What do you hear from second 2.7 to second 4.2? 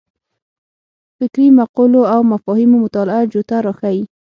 مطالعه جوته راښيي.